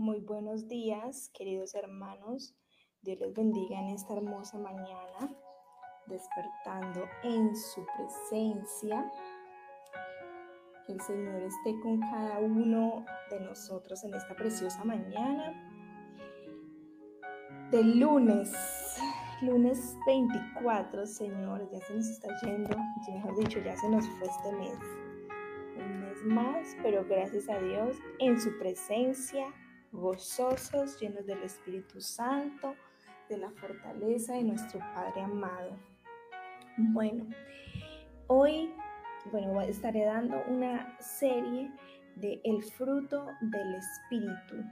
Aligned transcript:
Muy 0.00 0.20
buenos 0.20 0.66
días, 0.66 1.30
queridos 1.34 1.74
hermanos. 1.74 2.56
Dios 3.02 3.20
les 3.20 3.34
bendiga 3.34 3.78
en 3.78 3.88
esta 3.88 4.14
hermosa 4.14 4.56
mañana, 4.56 5.30
despertando 6.06 7.04
en 7.22 7.54
su 7.54 7.84
presencia. 7.94 9.12
Que 10.86 10.94
el 10.94 11.02
Señor 11.02 11.42
esté 11.42 11.78
con 11.82 12.00
cada 12.00 12.38
uno 12.38 13.04
de 13.30 13.40
nosotros 13.40 14.02
en 14.04 14.14
esta 14.14 14.34
preciosa 14.34 14.82
mañana 14.84 15.52
del 17.70 18.00
lunes, 18.00 18.50
lunes 19.42 19.98
24, 20.06 21.04
Señor, 21.04 21.70
ya 21.70 21.78
se 21.78 21.94
nos 21.94 22.08
está 22.08 22.28
yendo, 22.40 22.74
mejor 23.06 23.36
dicho, 23.36 23.58
ya 23.62 23.76
se 23.76 23.90
nos 23.90 24.08
fue 24.08 24.28
este 24.28 24.52
mes. 24.52 24.78
Un 25.76 26.00
mes 26.00 26.24
más, 26.24 26.74
pero 26.82 27.04
gracias 27.04 27.50
a 27.50 27.58
Dios 27.58 27.98
en 28.18 28.40
su 28.40 28.58
presencia 28.58 29.52
gozosos, 29.92 30.98
llenos 31.00 31.26
del 31.26 31.42
Espíritu 31.42 32.00
Santo, 32.00 32.74
de 33.28 33.38
la 33.38 33.50
fortaleza 33.50 34.34
de 34.34 34.44
nuestro 34.44 34.80
Padre 34.94 35.22
amado. 35.22 35.76
Bueno, 36.76 37.26
hoy, 38.26 38.72
bueno, 39.30 39.60
estaré 39.60 40.04
dando 40.04 40.42
una 40.48 40.96
serie 41.00 41.70
de 42.16 42.40
El 42.44 42.62
fruto 42.62 43.26
del 43.40 43.74
Espíritu. 43.74 44.64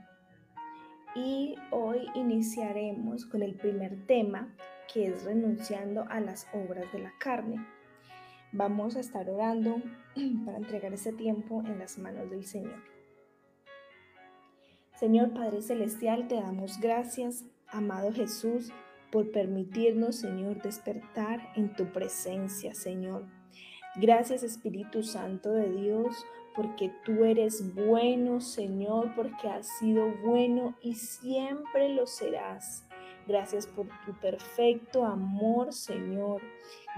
Y 1.15 1.55
hoy 1.71 2.07
iniciaremos 2.13 3.25
con 3.25 3.41
el 3.41 3.55
primer 3.55 4.05
tema, 4.05 4.55
que 4.91 5.07
es 5.07 5.23
renunciando 5.23 6.05
a 6.09 6.19
las 6.19 6.47
obras 6.53 6.91
de 6.93 6.99
la 6.99 7.13
carne. 7.19 7.65
Vamos 8.51 8.95
a 8.95 8.99
estar 8.99 9.29
orando 9.29 9.81
para 10.45 10.57
entregar 10.57 10.93
ese 10.93 11.13
tiempo 11.13 11.63
en 11.65 11.79
las 11.79 11.97
manos 11.97 12.29
del 12.29 12.45
Señor. 12.45 12.98
Señor 14.99 15.31
Padre 15.31 15.61
Celestial, 15.61 16.27
te 16.27 16.35
damos 16.35 16.77
gracias, 16.81 17.45
amado 17.69 18.11
Jesús, 18.11 18.73
por 19.13 19.31
permitirnos, 19.31 20.17
Señor, 20.17 20.61
despertar 20.61 21.53
en 21.55 21.73
tu 21.73 21.85
presencia, 21.85 22.73
Señor. 22.73 23.25
Gracias 23.95 24.43
Espíritu 24.43 25.03
Santo 25.03 25.53
de 25.53 25.71
Dios, 25.71 26.25
porque 26.53 26.91
tú 27.05 27.23
eres 27.23 27.73
bueno, 27.73 28.41
Señor, 28.41 29.15
porque 29.15 29.47
has 29.47 29.69
sido 29.79 30.13
bueno 30.21 30.75
y 30.81 30.95
siempre 30.95 31.87
lo 31.95 32.05
serás. 32.05 32.85
Gracias 33.25 33.67
por 33.67 33.87
tu 34.05 34.13
perfecto 34.19 35.05
amor, 35.05 35.71
Señor. 35.71 36.41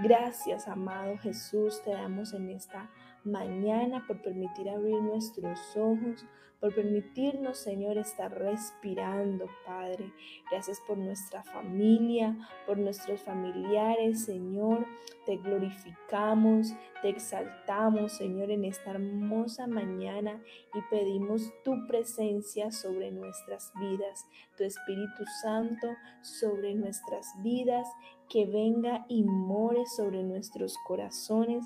Gracias, 0.01 0.67
amado 0.67 1.19
Jesús, 1.19 1.83
te 1.83 1.91
damos 1.91 2.33
en 2.33 2.49
esta 2.49 2.89
mañana 3.23 4.05
por 4.07 4.21
permitir 4.21 4.69
abrir 4.69 5.01
nuestros 5.01 5.59
ojos, 5.75 6.25
por 6.61 6.75
permitirnos, 6.75 7.57
Señor, 7.57 7.97
estar 7.97 8.31
respirando, 8.37 9.47
Padre. 9.65 10.13
Gracias 10.51 10.79
por 10.87 10.95
nuestra 10.95 11.41
familia, 11.41 12.37
por 12.67 12.77
nuestros 12.77 13.21
familiares, 13.21 14.25
Señor. 14.25 14.85
Te 15.25 15.37
glorificamos, 15.37 16.75
te 17.01 17.09
exaltamos, 17.09 18.11
Señor, 18.11 18.51
en 18.51 18.65
esta 18.65 18.91
hermosa 18.91 19.65
mañana 19.65 20.39
y 20.75 20.81
pedimos 20.91 21.51
tu 21.63 21.87
presencia 21.87 22.71
sobre 22.71 23.11
nuestras 23.11 23.73
vidas, 23.79 24.27
tu 24.55 24.63
Espíritu 24.63 25.25
Santo 25.41 25.87
sobre 26.21 26.75
nuestras 26.75 27.25
vidas, 27.41 27.87
que 28.29 28.45
venga 28.45 29.03
y 29.09 29.23
more 29.23 29.83
sobre 29.87 30.23
nuestros 30.23 30.77
corazones 30.85 31.65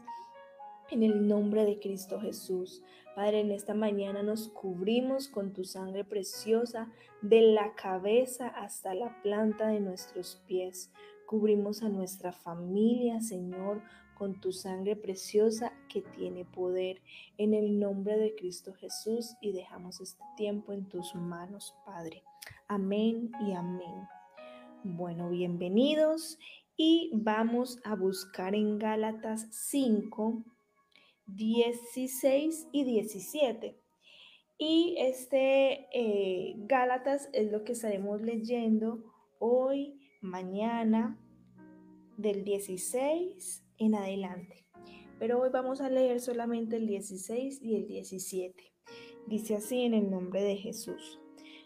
en 0.91 1.03
el 1.03 1.28
nombre 1.28 1.66
de 1.66 1.79
Cristo 1.79 2.19
Jesús. 2.19 2.84
Padre, 3.16 3.40
en 3.40 3.51
esta 3.51 3.73
mañana 3.73 4.23
nos 4.23 4.50
cubrimos 4.50 5.28
con 5.28 5.53
tu 5.53 5.63
sangre 5.63 6.03
preciosa 6.03 6.91
de 7.22 7.41
la 7.41 7.73
cabeza 7.75 8.47
hasta 8.47 8.94
la 8.94 9.22
planta 9.22 9.68
de 9.68 9.79
nuestros 9.79 10.41
pies. 10.47 10.91
Cubrimos 11.25 11.81
a 11.81 11.90
nuestra 11.90 12.34
familia, 12.34 13.22
Señor, 13.22 13.81
con 14.16 14.40
tu 14.40 14.51
sangre 14.51 14.96
preciosa 14.96 15.72
que 15.90 16.01
tiene 16.01 16.46
poder. 16.46 17.02
En 17.38 17.53
el 17.53 17.79
nombre 17.79 18.17
de 18.17 18.35
Cristo 18.35 18.73
Jesús 18.73 19.35
y 19.41 19.53
dejamos 19.53 20.02
este 20.02 20.23
tiempo 20.38 20.73
en 20.73 20.88
tus 20.88 21.16
manos, 21.16 21.73
Padre. 21.85 22.23
Amén 22.67 23.31
y 23.47 23.53
amén. 23.53 24.07
Bueno, 24.84 25.29
bienvenidos 25.29 26.38
y 26.78 27.09
vamos 27.13 27.79
a 27.84 27.96
buscar 27.96 28.53
en 28.53 28.78
Gálatas 28.78 29.47
5 29.52 30.44
16 31.28 32.68
y 32.72 32.84
17. 32.84 33.80
Y 34.58 34.96
este 34.97 35.88
eh, 35.94 36.56
Gálatas 36.59 37.30
es 37.34 37.52
lo 37.52 37.63
que 37.63 37.74
estaremos 37.74 38.22
leyendo 38.22 39.03
hoy, 39.40 40.00
mañana, 40.22 41.19
del 42.18 42.44
16 42.44 43.66
en 43.78 43.96
adelante. 43.96 44.66
Pero 45.19 45.41
hoy 45.41 45.50
vamos 45.52 45.81
a 45.81 45.90
leer 45.90 46.19
solamente 46.19 46.78
el 46.78 46.88
16 46.88 47.62
y 47.62 47.75
el 47.75 47.88
17. 47.88 48.74
Dice 49.28 49.56
así 49.56 49.81
en 49.81 49.94
el 49.94 50.09
nombre 50.09 50.41
de 50.41 50.56
Jesús. 50.56 51.19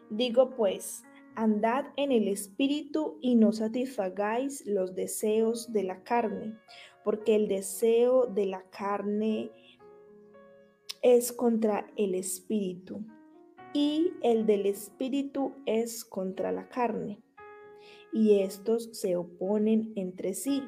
Digo 0.09 0.55
pues, 0.55 1.03
andad 1.35 1.85
en 1.95 2.11
el 2.11 2.27
espíritu 2.27 3.17
y 3.21 3.35
no 3.35 3.51
satisfagáis 3.51 4.65
los 4.65 4.95
deseos 4.95 5.71
de 5.71 5.83
la 5.83 6.03
carne 6.03 6.57
porque 7.09 7.35
el 7.35 7.47
deseo 7.47 8.27
de 8.27 8.45
la 8.45 8.61
carne 8.69 9.49
es 11.01 11.31
contra 11.31 11.87
el 11.95 12.13
espíritu 12.13 13.03
y 13.73 14.13
el 14.21 14.45
del 14.45 14.67
espíritu 14.67 15.55
es 15.65 16.05
contra 16.05 16.51
la 16.51 16.69
carne. 16.69 17.19
Y 18.13 18.41
estos 18.41 18.95
se 18.95 19.15
oponen 19.15 19.91
entre 19.95 20.35
sí 20.35 20.61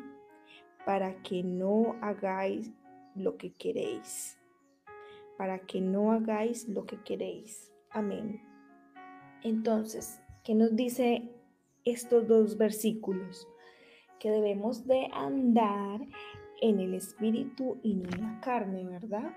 para 0.83 1.21
que 1.21 1.43
no 1.43 1.95
hagáis 2.01 2.71
lo 3.13 3.37
que 3.37 3.53
queréis. 3.53 4.39
Para 5.37 5.59
que 5.59 5.79
no 5.79 6.11
hagáis 6.11 6.67
lo 6.67 6.87
que 6.87 6.99
queréis. 7.03 7.71
Amén. 7.91 8.41
Entonces, 9.43 10.19
¿qué 10.43 10.55
nos 10.55 10.75
dice 10.75 11.29
estos 11.85 12.27
dos 12.27 12.57
versículos? 12.57 13.47
Que 14.21 14.29
debemos 14.29 14.85
de 14.85 15.09
andar 15.13 15.99
en 16.61 16.79
el 16.79 16.93
espíritu 16.93 17.79
y 17.81 17.95
no 17.95 18.07
en 18.07 18.21
la 18.21 18.39
carne, 18.39 18.85
¿verdad? 18.85 19.33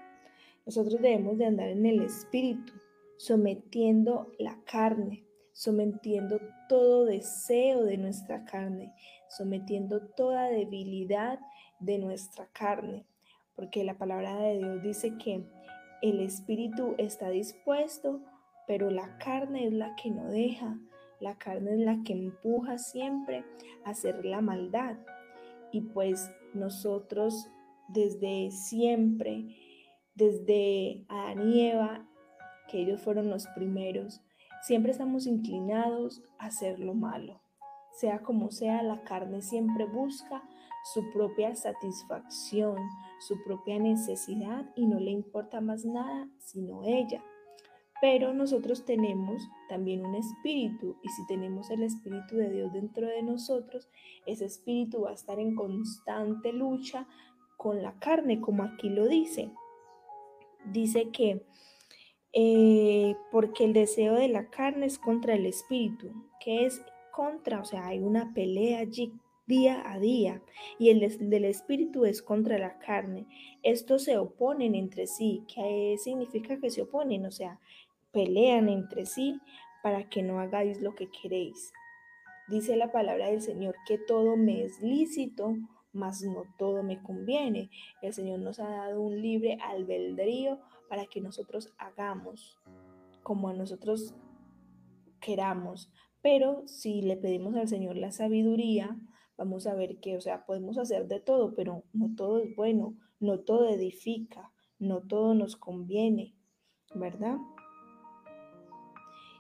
Nosotros 0.67 1.01
debemos 1.01 1.39
de 1.39 1.47
andar 1.47 1.69
en 1.69 1.87
el 1.87 2.03
espíritu, 2.03 2.75
sometiendo 3.17 4.31
la 4.39 4.59
carne, 4.65 5.25
sometiendo 5.53 6.39
todo 6.69 7.07
deseo 7.07 7.85
de 7.85 7.97
nuestra 7.97 8.45
carne, 8.45 8.93
sometiendo 9.31 10.07
toda 10.09 10.51
debilidad 10.51 11.39
de 11.81 11.99
nuestra 11.99 12.47
carne, 12.53 13.07
porque 13.57 13.85
la 13.85 13.97
palabra 13.97 14.37
de 14.37 14.59
Dios 14.59 14.83
dice 14.83 15.17
que 15.17 15.47
el 16.03 16.21
espíritu 16.21 16.95
está 16.99 17.31
dispuesto, 17.31 18.21
pero 18.67 18.91
la 18.91 19.17
carne 19.17 19.67
es 19.67 19.73
la 19.73 19.97
que 19.97 20.11
no 20.11 20.27
deja. 20.27 20.79
La 21.25 21.39
carne 21.39 21.73
es 21.73 21.81
la 21.81 22.03
que 22.05 22.13
empuja 22.13 22.77
siempre 22.77 23.47
a 23.87 23.91
hacer 23.93 24.27
la 24.27 24.43
maldad. 24.43 24.99
Y 25.73 25.81
pues 25.81 26.31
nosotros 26.53 27.49
desde 27.89 28.51
siempre, 28.51 29.57
desde 30.15 31.07
Adán 31.09 31.49
y 31.49 31.71
Eva, 31.71 32.07
que 32.69 32.83
ellos 32.83 33.01
fueron 33.01 33.31
los 33.31 33.47
primeros, 33.55 34.21
siempre 34.67 34.93
estamos 34.93 35.27
inclinados 35.27 36.23
a 36.39 36.49
hacer 36.49 36.79
lo 36.79 36.93
malo. 36.93 37.41
Sea 37.99 38.19
como 38.19 38.51
sea, 38.51 38.83
la 38.83 39.03
carne 39.05 39.41
siempre 39.41 39.87
busca 39.87 40.43
su 40.93 41.11
propia 41.15 41.55
satisfacción, 41.57 42.77
su 43.27 43.43
propia 43.45 43.79
necesidad 43.79 44.71
y 44.77 44.85
no 44.85 45.01
le 45.01 45.13
importa 45.13 45.63
más 45.63 45.87
nada 45.87 46.29
sino 46.39 46.83
ella. 46.85 47.25
Pero 48.01 48.35
nosotros 48.35 48.85
tenemos 48.85 49.49
también 49.69 50.05
un 50.05 50.15
espíritu 50.15 50.97
y 51.03 51.09
si 51.09 51.27
tenemos 51.27 51.71
el 51.71 51.83
espíritu 51.83 52.37
de 52.37 52.51
Dios 52.51 52.73
dentro 52.73 53.07
de 53.07 53.23
nosotros, 53.23 53.89
ese 54.27 54.45
espíritu 54.45 55.03
va 55.03 55.11
a 55.11 55.15
estar 55.15 55.39
en 55.39 55.55
constante 55.55 56.53
lucha 56.53 57.07
con 57.57 57.83
la 57.83 57.99
carne, 57.99 58.41
como 58.41 58.63
aquí 58.63 58.91
lo 58.91 59.07
dice. 59.07 59.51
Dice 60.67 61.11
que 61.11 61.47
eh, 62.33 63.17
porque 63.31 63.65
el 63.65 63.73
deseo 63.73 64.15
de 64.15 64.29
la 64.29 64.51
carne 64.51 64.87
es 64.87 64.99
contra 64.99 65.35
el 65.35 65.47
espíritu, 65.47 66.11
que 66.41 66.67
es 66.67 66.83
contra, 67.13 67.61
o 67.61 67.65
sea, 67.65 67.87
hay 67.87 68.01
una 68.01 68.35
pelea 68.35 68.81
allí 68.81 69.13
día 69.47 69.83
a 69.93 69.99
día 69.99 70.43
y 70.79 70.91
el 70.91 71.01
del 71.29 71.45
espíritu 71.45 72.05
es 72.05 72.23
contra 72.23 72.59
la 72.59 72.79
carne. 72.79 73.27
Estos 73.63 74.05
se 74.05 74.19
oponen 74.19 74.75
entre 74.75 75.07
sí. 75.07 75.45
¿Qué 75.53 75.97
significa 75.99 76.59
que 76.59 76.71
se 76.71 76.83
oponen? 76.83 77.27
O 77.27 77.31
sea, 77.31 77.61
pelean 78.13 78.69
entre 78.69 79.07
sí 79.07 79.41
para 79.83 80.09
que 80.09 80.23
no 80.23 80.41
hagáis 80.41 80.81
lo 80.81 80.95
que 80.95 81.11
queréis. 81.11 81.73
Dice 82.49 82.77
la 82.77 82.93
palabra 82.93 83.29
del 83.29 83.43
Señor 83.43 83.75
que 83.87 83.99
todo 83.99 84.37
me 84.37 84.65
es 84.65 84.81
lícito, 84.83 85.57
mas 85.93 86.23
no 86.23 86.45
todo 86.59 86.83
me 86.83 87.03
conviene. 87.03 87.71
El 88.03 88.13
Señor 88.13 88.41
nos 88.41 88.61
ha 88.61 88.69
dado 88.69 89.01
un 89.01 89.21
libre 89.21 89.59
albedrío 89.63 90.61
para 90.89 91.07
que 91.07 91.21
nosotros 91.21 91.73
hagamos 91.79 92.59
como 93.23 93.49
a 93.49 93.55
nosotros 93.55 94.15
queramos. 95.21 95.91
Pero 96.23 96.67
si 96.67 97.03
le 97.03 97.17
pedimos 97.17 97.57
al 97.57 97.69
Señor 97.69 97.97
la 97.97 98.11
sabiduría, 98.11 98.97
vamos 99.37 99.67
a 99.67 99.75
ver 99.75 99.99
que, 100.01 100.17
o 100.17 100.21
sea, 100.21 100.45
podemos 100.45 100.79
hacer 100.79 101.07
de 101.09 101.21
todo, 101.21 101.55
pero 101.55 101.85
no 101.93 102.15
todo 102.17 102.39
es 102.39 102.55
bueno, 102.57 102.95
no 103.21 103.41
todo 103.41 103.69
edifica, 103.69 104.53
no 104.79 105.01
todo 105.01 105.35
nos 105.35 105.57
conviene, 105.57 106.35
¿verdad? 106.95 107.39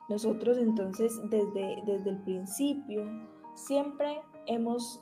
Nosotros 0.08 0.58
entonces 0.58 1.18
desde, 1.30 1.82
desde 1.86 2.10
el 2.10 2.22
principio 2.22 3.04
siempre 3.54 4.20
hemos 4.46 5.00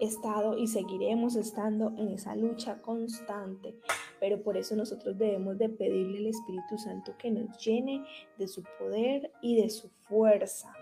estado 0.00 0.58
y 0.58 0.66
seguiremos 0.66 1.36
estando 1.36 1.94
en 1.96 2.08
esa 2.08 2.36
lucha 2.36 2.82
constante, 2.82 3.78
pero 4.20 4.42
por 4.42 4.56
eso 4.56 4.76
nosotros 4.76 5.16
debemos 5.16 5.56
de 5.58 5.68
pedirle 5.68 6.18
al 6.18 6.26
Espíritu 6.26 6.76
Santo 6.76 7.14
que 7.16 7.30
nos 7.30 7.56
llene 7.64 8.04
de 8.36 8.48
su 8.48 8.62
poder 8.78 9.32
y 9.40 9.56
de 9.56 9.70
su 9.70 9.88
fuerza 9.88 10.74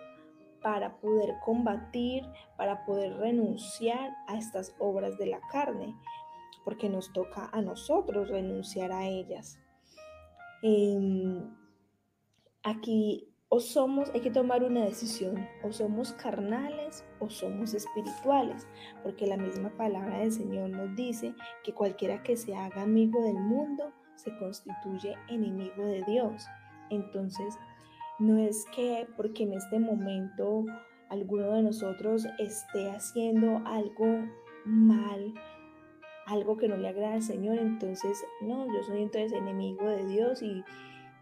para 0.62 0.98
poder 1.00 1.34
combatir, 1.44 2.24
para 2.56 2.84
poder 2.84 3.16
renunciar 3.18 4.10
a 4.28 4.36
estas 4.36 4.74
obras 4.78 5.18
de 5.18 5.26
la 5.26 5.40
carne, 5.50 5.96
porque 6.64 6.88
nos 6.88 7.12
toca 7.12 7.50
a 7.52 7.60
nosotros 7.60 8.28
renunciar 8.28 8.92
a 8.92 9.06
ellas. 9.06 9.58
Em, 10.62 11.50
aquí 12.62 13.32
o 13.54 13.60
somos, 13.60 14.10
hay 14.14 14.20
que 14.20 14.30
tomar 14.30 14.64
una 14.64 14.84
decisión, 14.86 15.46
o 15.62 15.72
somos 15.72 16.12
carnales 16.12 17.04
o 17.18 17.28
somos 17.28 17.74
espirituales, 17.74 18.66
porque 19.02 19.26
la 19.26 19.36
misma 19.36 19.68
palabra 19.76 20.20
del 20.20 20.32
Señor 20.32 20.70
nos 20.70 20.96
dice 20.96 21.34
que 21.62 21.74
cualquiera 21.74 22.22
que 22.22 22.36
se 22.36 22.56
haga 22.56 22.80
amigo 22.80 23.22
del 23.22 23.38
mundo 23.38 23.92
se 24.14 24.34
constituye 24.38 25.16
enemigo 25.28 25.84
de 25.84 26.02
Dios. 26.04 26.46
Entonces, 26.88 27.58
no 28.18 28.38
es 28.38 28.66
que 28.74 29.06
porque 29.16 29.44
en 29.44 29.54
este 29.54 29.78
momento 29.78 30.64
alguno 31.08 31.52
de 31.52 31.62
nosotros 31.62 32.26
esté 32.38 32.90
haciendo 32.90 33.62
algo 33.66 34.06
mal, 34.64 35.34
algo 36.26 36.56
que 36.56 36.68
no 36.68 36.76
le 36.76 36.88
agrada 36.88 37.14
al 37.14 37.22
Señor, 37.22 37.58
entonces, 37.58 38.24
no, 38.40 38.66
yo 38.66 38.82
soy 38.82 39.02
entonces 39.02 39.32
enemigo 39.32 39.86
de 39.86 40.06
Dios 40.06 40.42
y, 40.42 40.64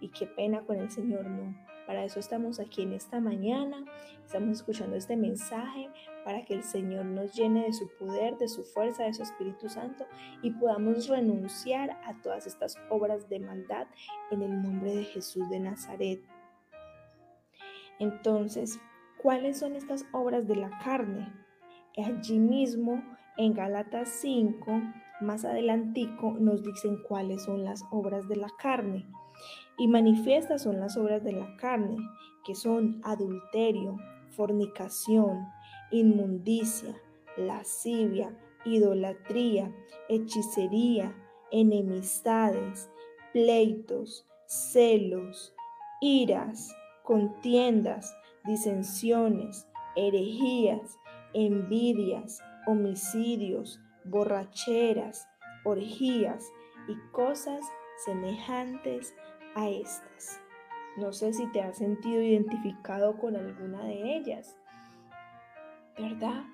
y 0.01 0.09
qué 0.09 0.27
pena 0.27 0.61
con 0.63 0.79
el 0.79 0.91
Señor, 0.91 1.27
no 1.27 1.55
para 1.91 2.05
eso 2.05 2.21
estamos 2.21 2.61
aquí 2.61 2.83
en 2.83 2.93
esta 2.93 3.19
mañana, 3.19 3.85
estamos 4.25 4.59
escuchando 4.59 4.95
este 4.95 5.17
mensaje 5.17 5.91
para 6.25 6.45
que 6.45 6.55
el 6.55 6.63
Señor 6.63 7.05
nos 7.05 7.35
llene 7.35 7.65
de 7.65 7.73
su 7.73 7.89
poder, 7.99 8.39
de 8.39 8.47
su 8.47 8.63
fuerza, 8.63 9.03
de 9.03 9.13
su 9.13 9.25
Espíritu 9.25 9.69
Santo 9.69 10.07
y 10.41 10.53
podamos 10.53 11.09
renunciar 11.09 11.99
a 12.05 12.15
todas 12.23 12.47
estas 12.47 12.77
obras 12.91 13.29
de 13.29 13.41
maldad 13.41 13.89
en 14.31 14.43
el 14.43 14.63
nombre 14.63 14.95
de 14.95 15.03
Jesús 15.03 15.51
de 15.51 15.59
Nazaret. 15.59 16.23
Entonces, 18.01 18.81
¿cuáles 19.23 19.59
son 19.59 19.77
estas 19.77 20.07
obras 20.13 20.49
de 20.49 20.57
la 20.57 20.71
carne? 20.83 21.33
Allí 21.97 22.39
mismo 22.39 23.05
en 23.37 23.53
Gálatas 23.53 24.09
5, 24.21 24.65
más 25.21 25.45
adelantico, 25.45 26.33
nos 26.33 26.63
dicen 26.63 27.03
cuáles 27.07 27.45
son 27.45 27.63
las 27.63 27.85
obras 27.91 28.27
de 28.27 28.37
la 28.37 28.49
carne. 28.59 29.07
Y 29.79 29.87
manifiestas 29.87 30.63
son 30.63 30.81
las 30.81 30.97
obras 30.97 31.23
de 31.23 31.33
la 31.33 31.57
carne, 31.57 31.97
que 32.45 32.55
son 32.55 33.01
adulterio, 33.05 33.99
fornicación, 34.31 35.47
inmundicia, 35.91 36.97
lascivia, 37.37 38.35
idolatría, 38.65 39.75
hechicería, 40.09 41.15
enemistades, 41.51 42.91
pleitos, 43.33 44.27
celos, 44.47 45.55
iras, 46.01 46.75
contiendas, 47.11 48.17
disensiones, 48.45 49.67
herejías, 49.97 50.97
envidias, 51.35 52.41
homicidios, 52.69 53.81
borracheras, 54.05 55.29
orgías 55.65 56.49
y 56.87 56.95
cosas 57.11 57.65
semejantes 58.05 59.13
a 59.57 59.69
estas. 59.69 60.41
No 60.99 61.13
sé 61.13 61.33
si 61.33 61.51
te 61.51 61.61
has 61.63 61.79
sentido 61.79 62.23
identificado 62.23 63.19
con 63.19 63.35
alguna 63.35 63.83
de 63.83 64.17
ellas, 64.17 64.57
¿verdad? 65.99 66.45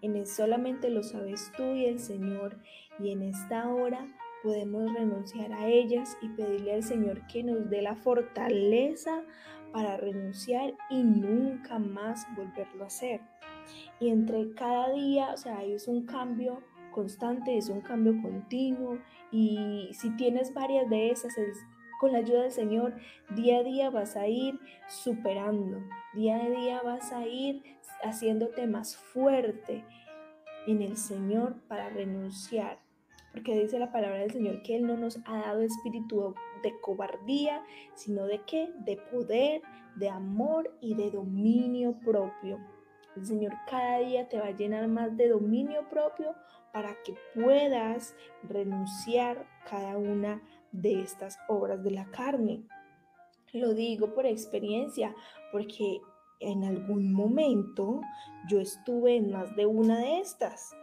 En 0.00 0.24
solamente 0.28 0.90
lo 0.90 1.02
sabes 1.02 1.50
tú 1.56 1.74
y 1.74 1.86
el 1.86 1.98
Señor 1.98 2.60
y 3.00 3.10
en 3.10 3.22
esta 3.22 3.68
hora 3.68 4.06
podemos 4.44 4.92
renunciar 4.92 5.52
a 5.54 5.66
ellas 5.66 6.16
y 6.22 6.28
pedirle 6.28 6.74
al 6.74 6.84
Señor 6.84 7.26
que 7.26 7.42
nos 7.42 7.68
dé 7.68 7.82
la 7.82 7.96
fortaleza 7.96 9.24
para 9.74 9.96
renunciar 9.96 10.72
y 10.88 11.02
nunca 11.02 11.80
más 11.80 12.28
volverlo 12.36 12.84
a 12.84 12.86
hacer. 12.86 13.20
Y 13.98 14.10
entre 14.10 14.54
cada 14.54 14.92
día, 14.92 15.32
o 15.34 15.36
sea, 15.36 15.64
es 15.64 15.88
un 15.88 16.06
cambio 16.06 16.62
constante, 16.92 17.58
es 17.58 17.68
un 17.68 17.80
cambio 17.80 18.14
continuo 18.22 19.00
y 19.32 19.90
si 19.92 20.10
tienes 20.16 20.54
varias 20.54 20.88
de 20.88 21.10
esas, 21.10 21.34
con 21.98 22.12
la 22.12 22.18
ayuda 22.18 22.42
del 22.42 22.52
Señor, 22.52 22.94
día 23.34 23.58
a 23.58 23.62
día 23.64 23.90
vas 23.90 24.14
a 24.14 24.28
ir 24.28 24.60
superando, 24.86 25.82
día 26.14 26.36
a 26.36 26.50
día 26.50 26.80
vas 26.82 27.12
a 27.12 27.26
ir 27.26 27.64
haciéndote 28.04 28.68
más 28.68 28.96
fuerte 28.96 29.84
en 30.68 30.82
el 30.82 30.96
Señor 30.96 31.56
para 31.66 31.88
renunciar. 31.88 32.83
Porque 33.34 33.60
dice 33.60 33.80
la 33.80 33.90
palabra 33.90 34.20
del 34.20 34.30
Señor 34.30 34.62
que 34.62 34.76
Él 34.76 34.86
no 34.86 34.96
nos 34.96 35.18
ha 35.26 35.38
dado 35.38 35.60
espíritu 35.60 36.34
de 36.62 36.72
cobardía, 36.80 37.64
sino 37.94 38.26
de 38.26 38.40
qué? 38.46 38.72
De 38.86 38.96
poder, 38.96 39.60
de 39.96 40.08
amor 40.08 40.72
y 40.80 40.94
de 40.94 41.10
dominio 41.10 41.98
propio. 42.04 42.60
El 43.16 43.26
Señor 43.26 43.52
cada 43.68 43.98
día 43.98 44.28
te 44.28 44.38
va 44.38 44.46
a 44.46 44.56
llenar 44.56 44.86
más 44.86 45.16
de 45.16 45.28
dominio 45.28 45.88
propio 45.88 46.34
para 46.72 46.94
que 47.04 47.16
puedas 47.34 48.14
renunciar 48.44 49.46
cada 49.68 49.98
una 49.98 50.40
de 50.70 51.02
estas 51.02 51.36
obras 51.48 51.82
de 51.82 51.90
la 51.90 52.04
carne. 52.12 52.62
Lo 53.52 53.74
digo 53.74 54.14
por 54.14 54.26
experiencia, 54.26 55.12
porque 55.50 56.00
en 56.38 56.62
algún 56.62 57.12
momento 57.12 58.00
yo 58.48 58.60
estuve 58.60 59.16
en 59.16 59.32
más 59.32 59.54
de 59.56 59.66
una 59.66 59.98
de 59.98 60.20
estas 60.20 60.76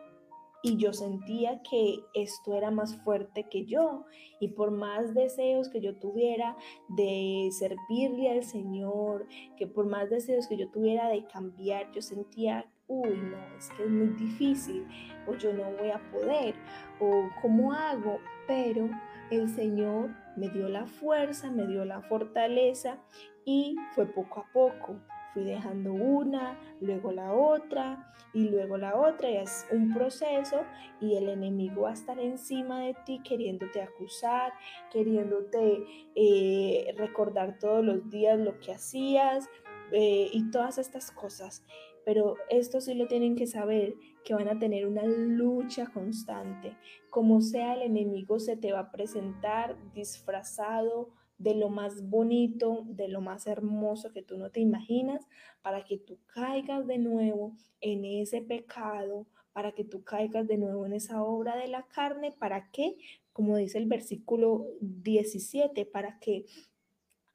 y 0.63 0.77
yo 0.77 0.93
sentía 0.93 1.61
que 1.63 1.99
esto 2.13 2.55
era 2.55 2.71
más 2.71 2.95
fuerte 3.03 3.47
que 3.49 3.65
yo 3.65 4.05
y 4.39 4.49
por 4.49 4.71
más 4.71 5.13
deseos 5.13 5.69
que 5.69 5.81
yo 5.81 5.97
tuviera 5.97 6.55
de 6.89 7.49
servirle 7.51 8.29
al 8.29 8.43
Señor, 8.43 9.27
que 9.57 9.67
por 9.67 9.87
más 9.87 10.09
deseos 10.09 10.47
que 10.47 10.57
yo 10.57 10.69
tuviera 10.69 11.09
de 11.09 11.25
cambiar, 11.25 11.91
yo 11.91 12.01
sentía, 12.01 12.71
uy, 12.87 13.09
no, 13.09 13.57
es 13.57 13.69
que 13.69 13.83
es 13.83 13.89
muy 13.89 14.09
difícil 14.09 14.85
o 15.27 15.35
yo 15.35 15.53
no 15.53 15.71
voy 15.77 15.89
a 15.89 16.01
poder 16.11 16.55
o 16.99 17.29
cómo 17.41 17.73
hago, 17.73 18.19
pero 18.47 18.89
el 19.31 19.49
Señor 19.49 20.09
me 20.35 20.49
dio 20.49 20.69
la 20.69 20.85
fuerza, 20.85 21.49
me 21.49 21.65
dio 21.67 21.85
la 21.85 22.01
fortaleza 22.01 22.99
y 23.45 23.75
fue 23.95 24.05
poco 24.05 24.41
a 24.41 24.51
poco. 24.51 24.99
Fui 25.33 25.43
dejando 25.43 25.93
una, 25.93 26.59
luego 26.81 27.11
la 27.11 27.33
otra 27.33 28.13
y 28.33 28.49
luego 28.49 28.77
la 28.77 28.97
otra 28.97 29.29
y 29.29 29.37
es 29.37 29.65
un 29.71 29.93
proceso 29.93 30.63
y 30.99 31.15
el 31.15 31.29
enemigo 31.29 31.83
va 31.83 31.91
a 31.91 31.93
estar 31.93 32.19
encima 32.19 32.81
de 32.81 32.95
ti 33.05 33.21
queriéndote 33.23 33.81
acusar, 33.81 34.53
queriéndote 34.91 35.85
eh, 36.15 36.93
recordar 36.97 37.59
todos 37.59 37.83
los 37.83 38.09
días 38.09 38.39
lo 38.39 38.59
que 38.59 38.73
hacías 38.73 39.49
eh, 39.91 40.29
y 40.31 40.49
todas 40.51 40.77
estas 40.77 41.11
cosas. 41.11 41.63
Pero 42.03 42.35
esto 42.49 42.81
sí 42.81 42.95
lo 42.95 43.07
tienen 43.07 43.35
que 43.35 43.45
saber, 43.45 43.95
que 44.23 44.33
van 44.33 44.47
a 44.47 44.57
tener 44.57 44.87
una 44.87 45.03
lucha 45.03 45.87
constante. 45.87 46.75
Como 47.09 47.41
sea 47.41 47.75
el 47.75 47.83
enemigo 47.83 48.39
se 48.39 48.57
te 48.57 48.71
va 48.73 48.79
a 48.79 48.91
presentar 48.91 49.77
disfrazado 49.93 51.09
de 51.41 51.55
lo 51.55 51.69
más 51.69 52.07
bonito, 52.07 52.83
de 52.87 53.07
lo 53.07 53.21
más 53.21 53.47
hermoso 53.47 54.11
que 54.11 54.21
tú 54.21 54.37
no 54.37 54.51
te 54.51 54.59
imaginas, 54.59 55.25
para 55.61 55.83
que 55.83 55.97
tú 55.97 56.19
caigas 56.27 56.87
de 56.87 56.97
nuevo 56.97 57.55
en 57.79 58.05
ese 58.05 58.41
pecado, 58.41 59.27
para 59.53 59.71
que 59.71 59.83
tú 59.83 60.03
caigas 60.03 60.47
de 60.47 60.57
nuevo 60.57 60.85
en 60.85 60.93
esa 60.93 61.23
obra 61.23 61.55
de 61.57 61.67
la 61.67 61.83
carne, 61.87 62.31
¿para 62.31 62.69
qué? 62.71 62.95
Como 63.33 63.57
dice 63.57 63.77
el 63.77 63.87
versículo 63.87 64.67
17, 64.81 65.85
para 65.85 66.19
que 66.19 66.45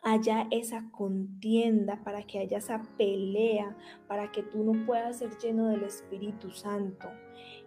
haya 0.07 0.47
esa 0.53 0.89
contienda, 0.93 2.01
para 2.05 2.23
que 2.23 2.39
haya 2.39 2.59
esa 2.59 2.81
pelea, 2.97 3.77
para 4.07 4.31
que 4.31 4.45
tú 4.45 4.63
no 4.63 4.87
puedas 4.87 5.19
ser 5.19 5.37
lleno 5.39 5.67
del 5.67 5.83
Espíritu 5.83 6.53
Santo. 6.53 7.09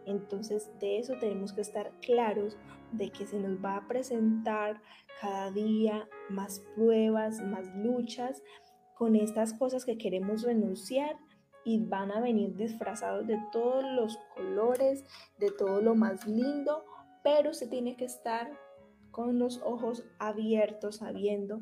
Entonces 0.05 0.71
de 0.79 0.99
eso 0.99 1.15
tenemos 1.19 1.51
que 1.51 1.59
estar 1.59 1.91
claros 1.99 2.57
de 2.93 3.11
que 3.11 3.27
se 3.27 3.37
nos 3.37 3.61
va 3.63 3.75
a 3.75 3.87
presentar 3.89 4.81
cada 5.19 5.51
día 5.51 6.07
más 6.29 6.61
pruebas, 6.75 7.41
más 7.41 7.75
luchas 7.75 8.41
con 8.95 9.17
estas 9.17 9.53
cosas 9.53 9.83
que 9.83 9.97
queremos 9.97 10.43
renunciar 10.43 11.17
y 11.65 11.83
van 11.83 12.09
a 12.09 12.21
venir 12.21 12.55
disfrazados 12.55 13.27
de 13.27 13.37
todos 13.51 13.83
los 13.83 14.17
colores, 14.33 15.03
de 15.39 15.51
todo 15.51 15.81
lo 15.81 15.93
más 15.93 16.25
lindo, 16.25 16.85
pero 17.21 17.53
se 17.53 17.67
tiene 17.67 17.97
que 17.97 18.05
estar 18.05 18.49
con 19.19 19.37
los 19.37 19.59
ojos 19.65 20.05
abiertos, 20.17 20.95
sabiendo 20.95 21.59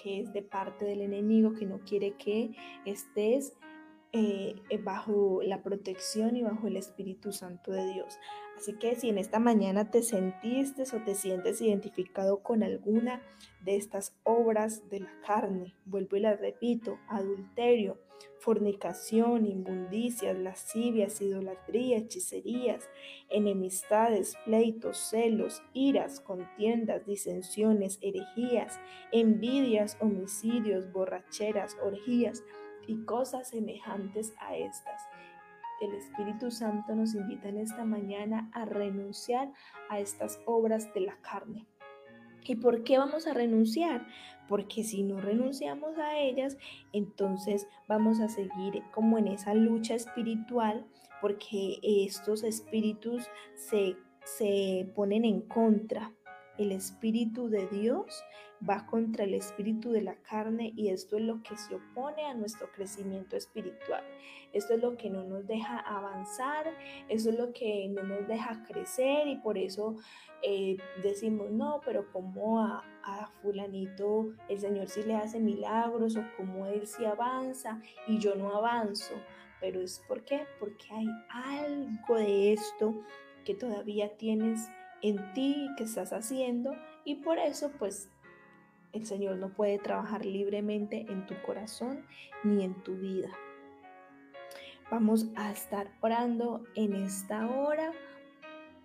que 0.00 0.20
es 0.20 0.32
de 0.32 0.42
parte 0.42 0.84
del 0.84 1.00
enemigo 1.00 1.54
que 1.54 1.66
no 1.66 1.80
quiere 1.80 2.12
que 2.12 2.52
estés 2.84 3.52
eh, 4.12 4.56
bajo 4.82 5.40
la 5.42 5.62
protección 5.62 6.36
y 6.36 6.42
bajo 6.42 6.66
el 6.66 6.76
Espíritu 6.76 7.32
Santo 7.32 7.70
de 7.70 7.92
Dios. 7.92 8.18
Así 8.56 8.74
que 8.74 8.96
si 8.96 9.08
en 9.08 9.18
esta 9.18 9.38
mañana 9.38 9.90
te 9.90 10.02
sentiste 10.02 10.82
o 10.94 11.04
te 11.04 11.14
sientes 11.14 11.60
identificado 11.60 12.42
con 12.42 12.62
alguna 12.62 13.22
de 13.64 13.76
estas 13.76 14.16
obras 14.24 14.88
de 14.90 15.00
la 15.00 15.20
carne, 15.24 15.74
vuelvo 15.84 16.16
y 16.16 16.20
las 16.20 16.40
repito, 16.40 16.98
adulterio, 17.08 17.98
fornicación, 18.38 19.46
inmundicias, 19.46 20.36
lascivias, 20.36 21.20
idolatría, 21.20 21.98
hechicerías, 21.98 22.90
enemistades, 23.28 24.36
pleitos, 24.44 24.98
celos, 24.98 25.62
iras, 25.72 26.20
contiendas, 26.20 27.06
disensiones, 27.06 27.98
herejías, 28.02 28.80
envidias, 29.12 29.96
homicidios, 30.00 30.90
borracheras, 30.92 31.76
orgías 31.82 32.42
y 32.90 33.04
cosas 33.04 33.48
semejantes 33.48 34.34
a 34.38 34.56
estas 34.56 35.02
el 35.80 35.94
Espíritu 35.94 36.50
Santo 36.50 36.94
nos 36.94 37.14
invita 37.14 37.48
en 37.48 37.58
esta 37.58 37.84
mañana 37.84 38.50
a 38.52 38.66
renunciar 38.66 39.50
a 39.88 39.98
estas 39.98 40.38
obras 40.44 40.92
de 40.92 41.00
la 41.00 41.16
carne. 41.22 41.66
¿Y 42.44 42.56
por 42.56 42.84
qué 42.84 42.98
vamos 42.98 43.26
a 43.26 43.32
renunciar? 43.32 44.06
Porque 44.48 44.84
si 44.84 45.02
no 45.02 45.20
renunciamos 45.20 45.96
a 45.98 46.18
ellas, 46.18 46.58
entonces 46.92 47.66
vamos 47.88 48.20
a 48.20 48.28
seguir 48.28 48.82
como 48.92 49.18
en 49.18 49.28
esa 49.28 49.54
lucha 49.54 49.94
espiritual, 49.94 50.84
porque 51.20 51.78
estos 51.82 52.42
espíritus 52.42 53.26
se, 53.54 53.96
se 54.24 54.90
ponen 54.94 55.24
en 55.24 55.42
contra. 55.42 56.12
El 56.60 56.72
Espíritu 56.72 57.48
de 57.48 57.66
Dios 57.68 58.22
va 58.68 58.84
contra 58.84 59.24
el 59.24 59.32
espíritu 59.32 59.92
de 59.92 60.02
la 60.02 60.16
carne 60.16 60.74
y 60.76 60.90
esto 60.90 61.16
es 61.16 61.22
lo 61.22 61.42
que 61.42 61.56
se 61.56 61.74
opone 61.74 62.26
a 62.26 62.34
nuestro 62.34 62.70
crecimiento 62.70 63.34
espiritual. 63.34 64.04
Esto 64.52 64.74
es 64.74 64.82
lo 64.82 64.98
que 64.98 65.08
no 65.08 65.24
nos 65.24 65.46
deja 65.46 65.78
avanzar, 65.78 66.66
eso 67.08 67.30
es 67.30 67.38
lo 67.38 67.54
que 67.54 67.88
no 67.88 68.02
nos 68.02 68.28
deja 68.28 68.62
crecer 68.64 69.26
y 69.26 69.36
por 69.36 69.56
eso 69.56 69.96
eh, 70.42 70.76
decimos, 71.02 71.50
no, 71.50 71.80
pero 71.82 72.12
como 72.12 72.60
a, 72.60 72.84
fulanito 73.40 74.34
el 74.50 74.60
Señor 74.60 74.88
sí 74.88 75.02
le 75.02 75.16
hace 75.16 75.40
milagros 75.40 76.16
o 76.16 76.24
como 76.36 76.66
Él 76.66 76.86
sí 76.86 77.06
avanza 77.06 77.80
y 78.06 78.18
yo 78.18 78.34
no 78.34 78.54
avanzo. 78.54 79.14
Pero 79.62 79.80
es 79.80 80.04
por 80.06 80.24
qué? 80.24 80.46
Porque 80.58 80.84
hay 80.90 81.06
algo 81.30 82.16
de 82.16 82.52
esto 82.52 83.02
que 83.44 83.54
todavía 83.54 84.16
tienes 84.18 84.68
en 85.02 85.32
ti, 85.32 85.68
que 85.76 85.84
estás 85.84 86.12
haciendo 86.12 86.74
y 87.04 87.16
por 87.16 87.38
eso 87.38 87.70
pues 87.78 88.10
el 88.92 89.06
Señor 89.06 89.36
no 89.36 89.50
puede 89.50 89.78
trabajar 89.78 90.24
libremente 90.24 91.06
en 91.08 91.26
tu 91.26 91.34
corazón 91.42 92.04
ni 92.42 92.64
en 92.64 92.74
tu 92.82 92.96
vida. 92.96 93.30
Vamos 94.90 95.28
a 95.36 95.52
estar 95.52 95.92
orando 96.00 96.64
en 96.74 96.94
esta 96.94 97.46
hora. 97.46 97.92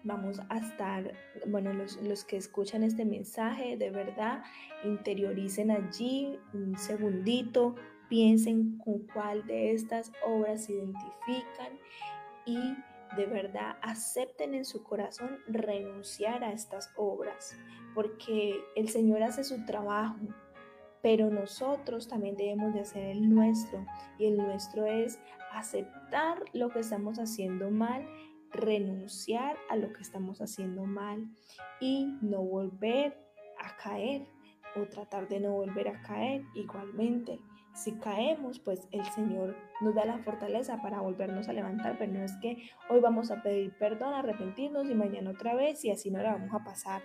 Vamos 0.03 0.39
a 0.49 0.57
estar, 0.57 1.15
bueno, 1.47 1.73
los, 1.73 1.99
los, 2.03 2.23
que 2.23 2.37
escuchan 2.37 2.83
este 2.83 3.05
mensaje, 3.05 3.75
de 3.75 3.89
verdad, 3.89 4.43
interioricen 4.83 5.71
allí 5.71 6.37
un 6.53 6.77
segundito, 6.77 7.75
piensen 8.07 8.77
con 8.77 8.99
cuál 9.07 9.47
de 9.47 9.71
estas 9.71 10.11
obras 10.23 10.65
se 10.65 10.73
identifican 10.73 11.79
y 12.45 12.75
de 13.15 13.25
verdad 13.25 13.77
acepten 13.81 14.53
en 14.53 14.65
su 14.65 14.83
corazón 14.83 15.39
renunciar 15.47 16.43
a 16.43 16.51
estas 16.51 16.91
obras 16.97 17.57
porque 17.93 18.59
el 18.75 18.89
Señor 18.89 19.23
hace 19.23 19.43
su 19.43 19.65
trabajo, 19.65 20.19
pero 21.01 21.29
nosotros 21.29 22.07
también 22.07 22.35
debemos 22.35 22.73
de 22.73 22.81
hacer 22.81 23.03
el 23.05 23.29
nuestro 23.33 23.85
y 24.19 24.25
el 24.25 24.37
nuestro 24.37 24.85
es 24.85 25.19
aceptar 25.53 26.43
lo 26.53 26.69
que 26.69 26.79
estamos 26.79 27.17
haciendo 27.19 27.71
mal, 27.71 28.05
renunciar 28.51 29.57
a 29.69 29.77
lo 29.77 29.91
que 29.93 30.01
estamos 30.01 30.41
haciendo 30.41 30.83
mal 30.83 31.25
y 31.79 32.05
no 32.21 32.41
volver 32.41 33.17
a 33.59 33.77
caer 33.77 34.27
o 34.75 34.85
tratar 34.87 35.27
de 35.29 35.39
no 35.39 35.53
volver 35.53 35.87
a 35.87 36.01
caer 36.01 36.43
igualmente. 36.53 37.39
Si 37.75 37.91
caemos, 37.91 38.59
pues 38.59 38.87
el 38.91 39.03
Señor 39.07 39.53
nos 39.81 39.93
da 39.93 40.05
la 40.05 40.17
fortaleza 40.19 40.81
para 40.81 41.01
volvernos 41.01 41.49
a 41.49 41.53
levantar, 41.53 41.97
pero 41.99 42.13
no 42.13 42.23
es 42.23 42.31
que 42.37 42.69
hoy 42.89 43.01
vamos 43.01 43.31
a 43.31 43.41
pedir 43.43 43.73
perdón, 43.77 44.13
arrepentirnos 44.13 44.89
y 44.89 44.95
mañana 44.95 45.31
otra 45.31 45.55
vez 45.55 45.83
y 45.83 45.91
así 45.91 46.09
no 46.09 46.23
la 46.23 46.31
vamos 46.31 46.53
a 46.53 46.63
pasar. 46.63 47.01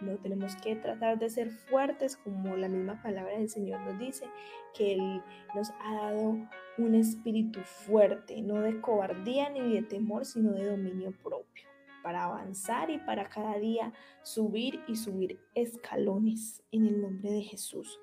No 0.00 0.16
tenemos 0.18 0.54
que 0.56 0.76
tratar 0.76 1.18
de 1.18 1.28
ser 1.28 1.50
fuertes 1.50 2.16
como 2.16 2.56
la 2.56 2.68
misma 2.68 3.02
palabra 3.02 3.36
del 3.36 3.48
Señor 3.48 3.80
nos 3.80 3.98
dice, 3.98 4.26
que 4.74 4.92
Él 4.92 5.22
nos 5.56 5.70
ha 5.80 5.92
dado 5.92 6.38
un 6.78 6.94
espíritu 6.94 7.58
fuerte, 7.64 8.42
no 8.42 8.60
de 8.60 8.80
cobardía 8.80 9.50
ni 9.50 9.74
de 9.74 9.82
temor, 9.82 10.24
sino 10.24 10.52
de 10.52 10.70
dominio 10.70 11.10
propio, 11.20 11.66
para 12.04 12.26
avanzar 12.26 12.90
y 12.90 12.98
para 12.98 13.28
cada 13.28 13.58
día 13.58 13.92
subir 14.22 14.80
y 14.86 14.94
subir 14.94 15.40
escalones 15.56 16.62
en 16.70 16.86
el 16.86 17.00
nombre 17.02 17.32
de 17.32 17.42
Jesús. 17.42 17.98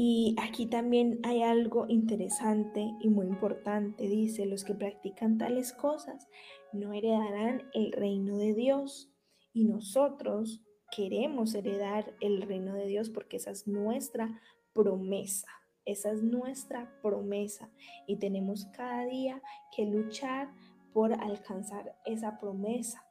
Y 0.00 0.36
aquí 0.40 0.66
también 0.66 1.18
hay 1.24 1.42
algo 1.42 1.86
interesante 1.88 2.94
y 3.00 3.08
muy 3.08 3.26
importante. 3.26 4.06
Dice, 4.06 4.46
los 4.46 4.62
que 4.62 4.72
practican 4.72 5.38
tales 5.38 5.72
cosas 5.72 6.28
no 6.72 6.92
heredarán 6.92 7.64
el 7.74 7.90
reino 7.90 8.38
de 8.38 8.54
Dios. 8.54 9.10
Y 9.52 9.64
nosotros 9.64 10.62
queremos 10.94 11.52
heredar 11.56 12.14
el 12.20 12.42
reino 12.42 12.74
de 12.74 12.86
Dios 12.86 13.10
porque 13.10 13.38
esa 13.38 13.50
es 13.50 13.66
nuestra 13.66 14.40
promesa. 14.72 15.48
Esa 15.84 16.12
es 16.12 16.22
nuestra 16.22 16.96
promesa 17.02 17.68
y 18.06 18.20
tenemos 18.20 18.66
cada 18.66 19.04
día 19.04 19.42
que 19.74 19.84
luchar 19.84 20.54
por 20.92 21.12
alcanzar 21.12 21.96
esa 22.04 22.38
promesa. 22.38 23.04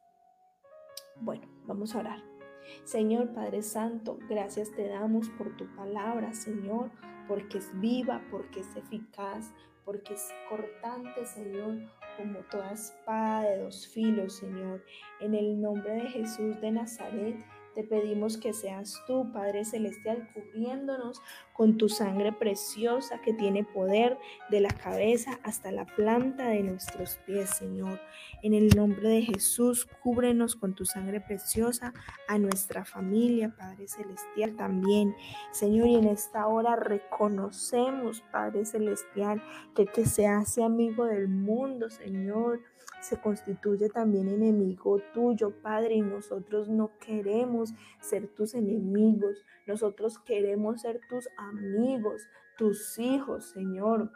Bueno, 1.20 1.50
vamos 1.66 1.94
a 1.96 2.00
orar. 2.00 2.37
Señor 2.84 3.34
Padre 3.34 3.62
Santo, 3.62 4.18
gracias 4.30 4.72
te 4.72 4.88
damos 4.88 5.30
por 5.30 5.56
tu 5.58 5.66
palabra, 5.76 6.34
Señor, 6.34 6.92
porque 7.28 7.58
es 7.58 7.70
viva, 7.80 8.22
porque 8.32 8.62
es 8.62 8.76
eficaz, 8.76 9.54
porque 9.86 10.14
es 10.14 10.30
cortante, 10.50 11.26
Señor, 11.26 11.78
como 12.18 12.40
toda 12.52 12.72
espada 12.72 13.50
de 13.50 13.60
dos 13.60 13.88
filos, 13.88 14.34
Señor. 14.34 14.84
En 15.20 15.34
el 15.34 15.62
nombre 15.62 15.94
de 15.94 16.10
Jesús 16.10 16.60
de 16.60 16.72
Nazaret, 16.72 17.38
te 17.78 17.84
pedimos 17.84 18.40
que 18.40 18.54
seas 18.54 19.04
tú, 19.06 19.32
Padre 19.32 19.64
Celestial, 19.64 20.28
cubriéndonos 20.34 21.22
con 21.54 21.78
tu 21.78 21.90
sangre 21.90 22.32
preciosa 22.32 23.22
que 23.22 23.36
tiene 23.36 23.64
poder 23.64 24.18
de 24.50 24.62
la 24.62 24.70
cabeza 24.70 25.40
hasta 25.44 25.72
la 25.72 25.86
planta 25.86 26.48
de 26.48 26.64
nuestros 26.64 27.18
pies, 27.28 27.52
Señor. 27.52 28.02
En 28.42 28.56
el 28.56 28.70
nombre 28.70 29.10
de 29.10 29.22
Jesús, 29.22 29.88
cúbrenos 30.02 30.56
con 30.56 30.74
tu 30.74 30.86
sangre 30.86 31.22
preciosa 31.22 31.94
a 32.28 32.40
nuestra 32.40 32.84
familia, 32.84 33.54
Padre 33.56 33.88
Celestial, 33.88 34.56
también. 34.56 35.16
Señor, 35.52 35.86
y 35.86 35.98
en 35.98 36.08
esta 36.08 36.48
hora 36.48 36.78
reconocemos, 36.78 38.22
Padre 38.32 38.66
Celestial, 38.66 39.44
que 39.76 39.86
te 39.86 40.08
se 40.08 40.26
hace 40.26 40.64
amigo 40.64 41.06
del 41.06 41.28
mundo, 41.28 41.92
Señor 41.92 42.60
se 43.02 43.18
constituye 43.18 43.90
también 43.90 44.28
enemigo 44.28 45.00
tuyo, 45.14 45.52
Padre, 45.62 45.96
y 45.96 46.02
nosotros 46.02 46.68
no 46.68 46.92
queremos 47.00 47.67
ser 48.00 48.28
tus 48.28 48.54
enemigos, 48.54 49.46
nosotros 49.66 50.20
queremos 50.20 50.82
ser 50.82 51.00
tus 51.10 51.28
amigos, 51.38 52.22
tus 52.58 52.98
hijos, 53.00 53.46
Señor. 53.46 54.12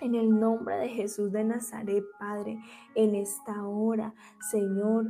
En 0.00 0.14
el 0.14 0.40
nombre 0.40 0.76
de 0.76 0.88
Jesús 0.88 1.30
de 1.30 1.44
Nazaret, 1.44 2.04
Padre, 2.18 2.58
en 2.94 3.14
esta 3.14 3.66
hora, 3.66 4.14
Señor, 4.50 5.08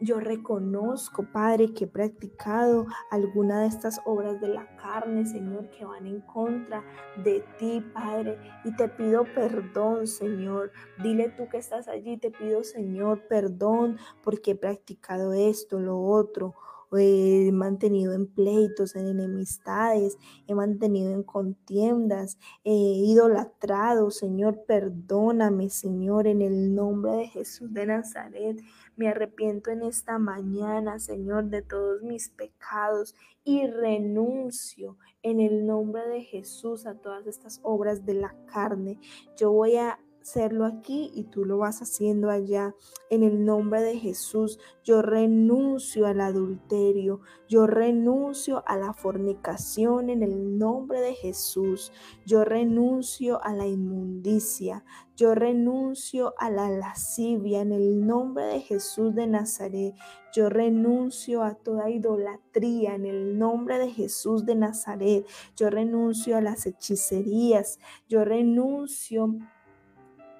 yo 0.00 0.20
reconozco, 0.20 1.24
Padre, 1.32 1.74
que 1.74 1.84
he 1.84 1.88
practicado 1.88 2.86
alguna 3.10 3.62
de 3.62 3.66
estas 3.66 4.00
obras 4.04 4.40
de 4.40 4.46
la 4.46 4.76
carne, 4.76 5.26
Señor, 5.26 5.70
que 5.70 5.84
van 5.84 6.06
en 6.06 6.20
contra 6.20 6.84
de 7.24 7.44
ti, 7.58 7.84
Padre. 7.92 8.38
Y 8.64 8.76
te 8.76 8.88
pido 8.88 9.24
perdón, 9.34 10.06
Señor. 10.06 10.70
Dile 11.02 11.30
tú 11.30 11.48
que 11.48 11.58
estás 11.58 11.88
allí, 11.88 12.16
te 12.16 12.30
pido, 12.30 12.62
Señor, 12.62 13.26
perdón 13.26 13.98
porque 14.22 14.52
he 14.52 14.54
practicado 14.54 15.32
esto, 15.32 15.80
lo 15.80 16.00
otro 16.00 16.54
he 16.96 17.50
mantenido 17.52 18.12
en 18.14 18.26
pleitos, 18.26 18.96
en 18.96 19.06
enemistades, 19.08 20.16
he 20.46 20.54
mantenido 20.54 21.12
en 21.12 21.22
contiendas, 21.22 22.38
he 22.64 22.72
idolatrado, 22.72 24.10
Señor, 24.10 24.64
perdóname, 24.66 25.70
Señor, 25.70 26.26
en 26.26 26.40
el 26.42 26.74
nombre 26.74 27.12
de 27.12 27.26
Jesús 27.26 27.72
de 27.74 27.86
Nazaret. 27.86 28.58
Me 28.96 29.08
arrepiento 29.08 29.70
en 29.70 29.82
esta 29.82 30.18
mañana, 30.18 30.98
Señor, 30.98 31.44
de 31.50 31.62
todos 31.62 32.02
mis 32.02 32.30
pecados 32.30 33.14
y 33.44 33.66
renuncio 33.66 34.98
en 35.22 35.40
el 35.40 35.66
nombre 35.66 36.06
de 36.08 36.22
Jesús 36.22 36.86
a 36.86 36.94
todas 36.94 37.26
estas 37.26 37.60
obras 37.62 38.04
de 38.04 38.14
la 38.14 38.34
carne. 38.46 38.98
Yo 39.36 39.52
voy 39.52 39.76
a 39.76 39.98
hacerlo 40.20 40.66
aquí 40.66 41.10
y 41.14 41.24
tú 41.24 41.44
lo 41.44 41.58
vas 41.58 41.80
haciendo 41.80 42.30
allá. 42.30 42.74
En 43.10 43.22
el 43.22 43.44
nombre 43.44 43.80
de 43.82 43.98
Jesús, 43.98 44.58
yo 44.84 45.02
renuncio 45.02 46.06
al 46.06 46.20
adulterio, 46.20 47.20
yo 47.48 47.66
renuncio 47.66 48.62
a 48.66 48.76
la 48.76 48.92
fornicación 48.92 50.10
en 50.10 50.22
el 50.22 50.58
nombre 50.58 51.00
de 51.00 51.14
Jesús. 51.14 51.92
Yo 52.26 52.44
renuncio 52.44 53.42
a 53.42 53.54
la 53.54 53.66
inmundicia, 53.66 54.84
yo 55.16 55.34
renuncio 55.34 56.34
a 56.38 56.50
la 56.50 56.70
lascivia 56.70 57.60
en 57.60 57.72
el 57.72 58.06
nombre 58.06 58.44
de 58.44 58.60
Jesús 58.60 59.14
de 59.14 59.26
Nazaret. 59.26 59.94
Yo 60.32 60.50
renuncio 60.50 61.42
a 61.42 61.54
toda 61.54 61.90
idolatría 61.90 62.94
en 62.94 63.06
el 63.06 63.38
nombre 63.38 63.78
de 63.78 63.90
Jesús 63.90 64.44
de 64.44 64.54
Nazaret. 64.54 65.26
Yo 65.56 65.70
renuncio 65.70 66.36
a 66.36 66.40
las 66.40 66.66
hechicerías. 66.66 67.80
Yo 68.08 68.24
renuncio 68.24 69.34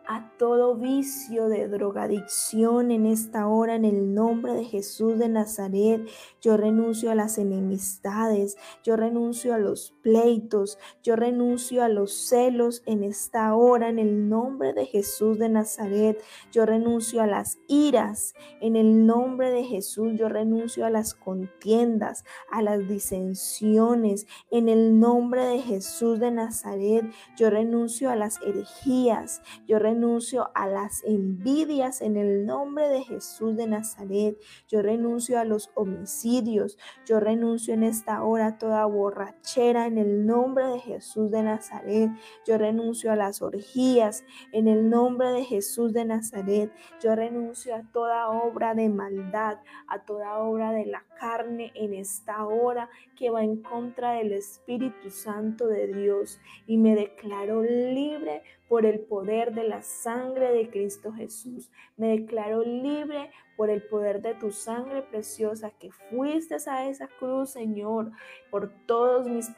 a 0.09 0.31
todo 0.38 0.75
vicio 0.75 1.49
de 1.49 1.69
drogadicción 1.69 2.91
en 2.91 3.05
esta 3.05 3.47
hora 3.47 3.75
en 3.75 3.85
el 3.85 4.15
nombre 4.15 4.55
de 4.55 4.65
Jesús 4.65 5.19
de 5.19 5.29
Nazaret. 5.29 6.09
Yo 6.41 6.57
renuncio 6.57 7.11
a 7.11 7.15
las 7.15 7.37
enemistades, 7.37 8.57
yo 8.83 8.97
renuncio 8.97 9.53
a 9.53 9.59
los 9.59 9.93
pleitos, 10.03 10.79
yo 11.03 11.15
renuncio 11.15 11.85
a 11.85 11.91
los 11.91 12.15
celos 12.15 12.83
en 12.87 13.05
esta 13.05 13.55
hora 13.55 13.91
en 13.91 13.99
el 13.99 14.31
nombre 14.31 14.73
de 14.73 14.87
Jesús 14.87 15.38
de 15.38 15.50
Nazaret. 15.50 16.19
Yo 16.50 16.65
renuncio 16.65 17.21
a 17.21 17.27
las 17.27 17.59
iras 17.69 18.33
en 18.62 18.77
el 18.77 19.05
nombre 19.05 19.50
de 19.50 19.65
Jesús. 19.65 20.12
Yo 20.15 20.31
renuncio 20.31 20.87
a 20.87 20.91
las 20.91 21.12
contiendas, 21.12 22.25
a 22.50 22.62
las 22.62 22.88
disensiones 22.88 24.27
en 24.50 24.71
el 24.71 24.99
nombre 24.99 25.45
de 25.45 25.61
Jesús 25.61 26.19
de 26.19 26.31
Nazaret. 26.31 27.05
Yo 27.37 27.50
renuncio 27.50 28.09
a 28.09 28.17
las 28.17 28.41
herejías. 28.41 29.43
Yo 29.67 29.79
renuncio 29.79 29.98
renuncio 29.99 30.52
a 30.55 30.69
las 30.69 31.02
envidias 31.02 32.02
en 32.02 32.17
el 32.17 32.47
nombre 32.47 32.88
de 32.88 33.02
Jesús 33.02 33.57
de 33.57 33.67
Nazaret. 33.67 34.38
Yo 34.69 34.81
renuncio 34.81 35.40
a 35.40 35.45
los 35.45 35.73
homicidios. 35.75 36.78
Yo 37.05 37.19
renuncio 37.19 37.75
en 37.75 37.83
esta 37.83 38.23
hora 38.23 38.47
a 38.47 38.59
toda 38.59 38.85
borrachera 38.85 39.87
en 39.87 39.99
el 39.99 40.25
nombre 40.25 40.67
de 40.67 40.78
Jesús 40.78 41.33
de 41.33 41.43
Nazaret. 41.43 42.11
Yo 42.47 42.59
renuncio 42.59 43.11
a 43.11 43.17
las 43.17 43.43
orgías 43.43 44.25
en 44.52 44.69
el 44.69 44.88
nombre 44.88 45.33
de 45.33 45.43
Jesús 45.43 45.93
de 45.93 46.05
Nazaret. 46.05 46.71
Yo 47.02 47.17
renuncio 47.17 47.75
a 47.75 47.83
toda 47.90 48.28
obra 48.28 48.76
de 48.76 48.88
maldad, 48.88 49.59
a 49.88 50.05
toda 50.05 50.38
obra 50.38 50.71
de 50.71 50.87
la 50.87 51.02
carne 51.19 51.73
en 51.75 51.93
esta 51.93 52.47
hora 52.47 52.88
que 53.17 53.31
va 53.31 53.43
en 53.43 53.62
contra 53.62 54.12
del 54.12 54.33
Espíritu 54.33 55.11
Santo 55.11 55.67
de 55.67 55.88
Dios 55.88 56.40
y 56.69 56.76
me 56.76 56.95
declaro 56.95 57.62
libre 57.62 58.45
por 58.69 58.85
el 58.85 59.01
poder 59.01 59.55
de 59.55 59.65
la 59.65 59.83
sangre 59.83 60.53
de 60.53 60.69
Cristo 60.71 61.13
Jesús. 61.13 61.71
Me 61.97 62.09
declaro 62.19 62.63
libre 62.63 63.31
por 63.57 63.71
el 63.71 63.83
poder 63.83 64.23
de 64.23 64.35
tu 64.35 64.53
sangre 64.53 65.03
preciosa 65.03 65.71
que 65.71 65.91
fuiste 65.91 66.57
a 66.67 66.89
esa 66.89 67.09
cruz, 67.09 67.51
Señor. 67.51 68.13
Por 68.51 68.71
todos 68.87 69.27
mis, 69.27 69.51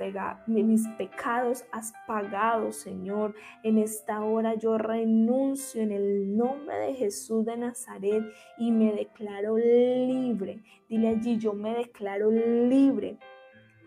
mis 0.46 0.88
pecados 0.96 1.64
has 1.72 1.92
pagado, 2.06 2.72
Señor. 2.72 3.34
En 3.62 3.78
esta 3.78 4.20
hora 4.22 4.54
yo 4.54 4.78
renuncio 4.78 5.82
en 5.82 5.92
el 5.92 6.36
nombre 6.36 6.76
de 6.76 6.94
Jesús 6.94 7.44
de 7.44 7.56
Nazaret 7.56 8.24
y 8.58 8.70
me 8.70 8.92
declaro 8.92 9.58
libre. 9.58 10.62
Dile 10.88 11.08
allí, 11.08 11.36
yo 11.36 11.52
me 11.52 11.74
declaro 11.74 12.30
libre 12.30 13.18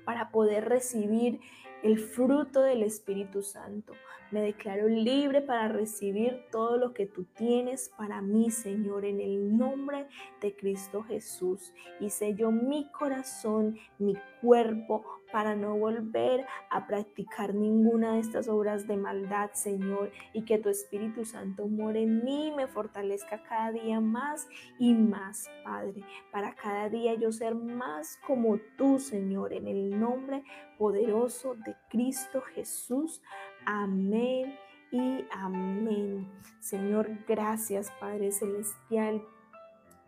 para 0.05 0.31
poder 0.31 0.67
recibir 0.67 1.39
el 1.83 1.97
fruto 1.97 2.61
del 2.61 2.83
Espíritu 2.83 3.41
Santo. 3.41 3.93
Me 4.33 4.41
declaro 4.41 4.87
libre 4.87 5.43
para 5.43 5.67
recibir 5.67 6.47
todo 6.51 6.77
lo 6.77 6.91
que 6.91 7.05
tú 7.05 7.23
tienes 7.35 7.89
para 7.95 8.19
mí, 8.19 8.49
Señor, 8.49 9.05
en 9.05 9.21
el 9.21 9.55
nombre 9.55 10.07
de 10.41 10.55
Cristo 10.55 11.03
Jesús. 11.03 11.71
Y 11.99 12.09
sello 12.09 12.49
mi 12.49 12.89
corazón, 12.89 13.77
mi 13.99 14.15
cuerpo, 14.41 15.05
para 15.31 15.55
no 15.55 15.75
volver 15.75 16.45
a 16.69 16.85
practicar 16.85 17.55
ninguna 17.55 18.13
de 18.13 18.19
estas 18.19 18.47
obras 18.47 18.87
de 18.87 18.97
maldad, 18.97 19.49
Señor, 19.53 20.11
y 20.31 20.45
que 20.45 20.59
tu 20.59 20.69
Espíritu 20.69 21.25
Santo 21.25 21.67
more 21.67 22.01
en 22.01 22.23
mí, 22.23 22.51
me 22.55 22.67
fortalezca 22.67 23.41
cada 23.41 23.71
día 23.71 23.99
más 23.99 24.47
y 24.77 24.93
más, 24.93 25.49
Padre, 25.63 26.03
para 26.31 26.53
cada 26.53 26.87
día 26.89 27.15
yo 27.15 27.31
ser 27.31 27.55
más 27.55 28.19
como 28.27 28.59
tú, 28.77 28.99
Señor, 28.99 29.53
en 29.53 29.67
el 29.67 29.99
nombre 29.99 30.43
poderoso 30.77 31.55
de 31.55 31.75
Cristo 31.89 32.41
Jesús. 32.41 33.21
Amén 33.65 34.55
y 34.91 35.25
amén. 35.31 36.27
Señor, 36.59 37.09
gracias 37.27 37.91
Padre 37.99 38.31
Celestial 38.31 39.21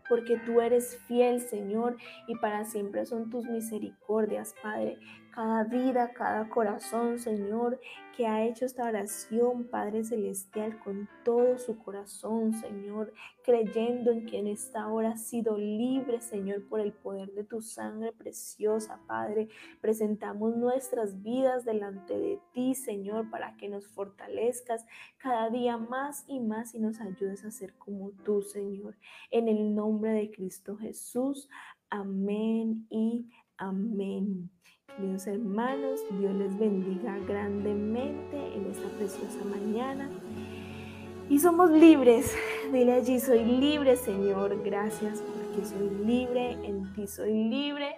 porque 0.08 0.38
tú 0.38 0.60
eres 0.60 0.98
fiel, 1.06 1.40
Señor, 1.40 1.96
y 2.28 2.36
para 2.36 2.64
siempre 2.64 3.04
son 3.06 3.28
tus 3.30 3.44
misericordias, 3.46 4.54
Padre 4.62 4.98
cada 5.36 5.64
vida, 5.64 6.14
cada 6.14 6.48
corazón, 6.48 7.18
Señor, 7.18 7.78
que 8.16 8.26
ha 8.26 8.46
hecho 8.46 8.64
esta 8.64 8.84
oración, 8.84 9.64
Padre 9.64 10.02
Celestial, 10.02 10.78
con 10.78 11.10
todo 11.26 11.58
su 11.58 11.76
corazón, 11.76 12.54
Señor, 12.54 13.12
creyendo 13.44 14.12
en 14.12 14.24
que 14.24 14.38
en 14.38 14.46
esta 14.46 14.88
hora 14.88 15.10
ha 15.10 15.16
sido 15.18 15.58
libre, 15.58 16.22
Señor, 16.22 16.66
por 16.66 16.80
el 16.80 16.94
poder 16.94 17.34
de 17.34 17.44
tu 17.44 17.60
sangre 17.60 18.12
preciosa, 18.12 18.98
Padre. 19.06 19.50
Presentamos 19.82 20.56
nuestras 20.56 21.22
vidas 21.22 21.66
delante 21.66 22.18
de 22.18 22.40
ti, 22.54 22.74
Señor, 22.74 23.28
para 23.28 23.58
que 23.58 23.68
nos 23.68 23.86
fortalezcas 23.88 24.86
cada 25.18 25.50
día 25.50 25.76
más 25.76 26.24
y 26.26 26.40
más 26.40 26.74
y 26.74 26.78
nos 26.78 26.98
ayudes 27.02 27.44
a 27.44 27.50
ser 27.50 27.74
como 27.76 28.12
tú, 28.24 28.40
Señor. 28.40 28.96
En 29.30 29.48
el 29.48 29.74
nombre 29.74 30.12
de 30.12 30.30
Cristo 30.30 30.78
Jesús. 30.78 31.50
Amén 31.90 32.86
y 32.88 33.30
amén. 33.58 34.55
Queridos 34.94 35.26
hermanos, 35.26 36.00
Dios 36.18 36.34
les 36.36 36.58
bendiga 36.58 37.18
grandemente 37.28 38.54
en 38.54 38.66
esta 38.70 38.88
preciosa 38.96 39.44
mañana. 39.44 40.08
Y 41.28 41.38
somos 41.38 41.70
libres. 41.70 42.34
Dile 42.72 42.92
allí, 42.92 43.20
soy 43.20 43.44
libre, 43.44 43.96
Señor. 43.96 44.62
Gracias 44.62 45.22
porque 45.22 45.66
soy 45.66 45.90
libre. 46.06 46.52
En 46.64 46.94
ti 46.94 47.06
soy 47.06 47.34
libre. 47.34 47.96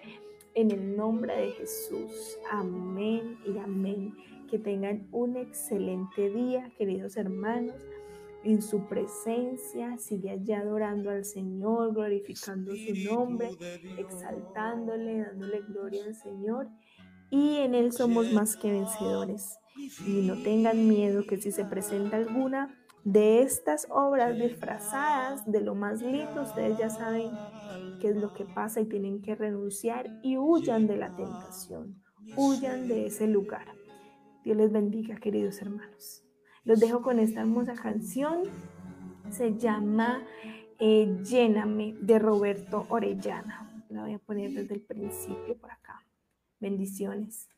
En 0.55 0.73
el 0.73 0.97
nombre 0.97 1.37
de 1.37 1.53
Jesús. 1.53 2.37
Amén 2.51 3.39
y 3.47 3.59
amén. 3.59 4.17
Que 4.51 4.59
tengan 4.59 5.07
un 5.13 5.37
excelente 5.37 6.31
día, 6.31 6.73
queridos 6.79 7.17
hermanos. 7.17 7.77
En 8.45 8.63
su 8.63 8.87
presencia, 8.87 9.99
sigue 9.99 10.31
allá 10.31 10.61
adorando 10.61 11.11
al 11.11 11.25
Señor, 11.25 11.93
glorificando 11.93 12.73
su 12.75 12.95
nombre, 13.05 13.51
exaltándole, 13.99 15.23
dándole 15.23 15.61
gloria 15.69 16.05
al 16.05 16.15
Señor 16.15 16.69
y 17.31 17.57
en 17.57 17.75
Él 17.75 17.93
somos 17.93 18.33
más 18.33 18.57
que 18.57 18.71
vencedores. 18.71 19.59
Y 20.07 20.23
no 20.23 20.43
tengan 20.43 20.89
miedo 20.89 21.25
que 21.25 21.37
si 21.37 21.53
se 21.53 21.65
presenta 21.65 22.17
alguna 22.17 22.75
de 23.05 23.43
estas 23.43 23.87
obras 23.91 24.37
disfrazadas 24.37 25.51
de 25.51 25.61
lo 25.61 25.75
más 25.75 26.03
lindo, 26.03 26.43
ustedes 26.43 26.79
ya 26.79 26.91
saben 26.91 27.31
qué 28.01 28.09
es 28.09 28.17
lo 28.17 28.33
que 28.35 28.45
pasa 28.45 28.81
y 28.81 28.87
tienen 28.87 29.23
que 29.23 29.35
renunciar 29.35 30.21
y 30.23 30.37
huyan 30.37 30.87
de 30.87 30.97
la 30.97 31.15
tentación, 31.15 32.03
huyan 32.37 32.89
de 32.89 33.07
ese 33.07 33.27
lugar. 33.27 33.67
Dios 34.45 34.57
les 34.57 34.73
bendiga, 34.73 35.17
queridos 35.17 35.61
hermanos. 35.63 36.28
Los 36.69 36.81
dejo 36.81 37.01
con 37.01 37.19
esta 37.19 37.41
hermosa 37.41 37.73
canción. 37.73 38.43
Se 39.31 39.57
llama 39.57 40.23
eh, 40.79 41.17
Lléname 41.25 41.95
de 41.99 42.19
Roberto 42.19 42.85
Orellana. 42.91 43.87
La 43.89 44.03
voy 44.03 44.13
a 44.13 44.19
poner 44.19 44.51
desde 44.51 44.75
el 44.75 44.83
principio 44.83 45.57
por 45.57 45.71
acá. 45.71 46.05
Bendiciones. 46.61 47.49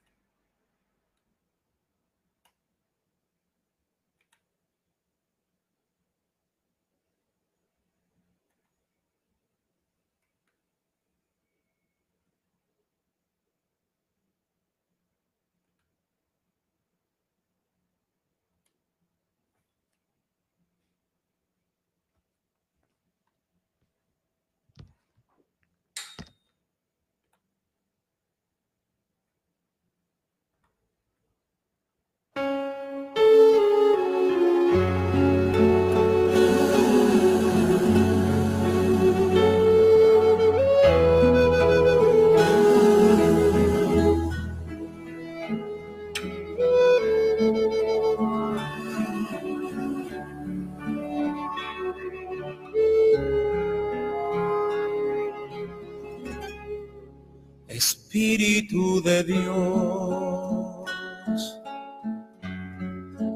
Espíritu 58.12 59.00
de 59.02 59.22
Dios, 59.22 59.60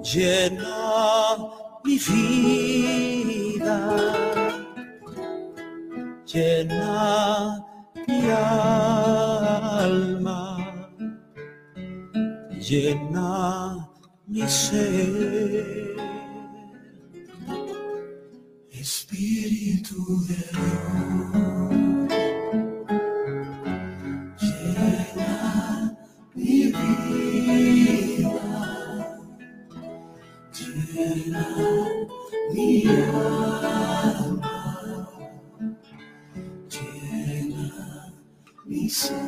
llena 0.02 1.36
mi 1.84 1.96
vida, 1.96 3.78
llena 6.26 7.64
mi 8.08 8.30
alma, 9.80 10.42
llena 12.58 13.88
mi 14.26 14.42
ser. 14.48 15.94
Espíritu 18.72 20.00
de 20.26 20.34
Dios, 20.34 21.23
mi 32.54 32.86
alma, 32.86 34.54
llena 36.70 38.14
mi. 38.64 39.23